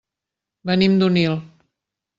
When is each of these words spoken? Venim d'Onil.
Venim 0.71 0.97
d'Onil. 1.03 1.39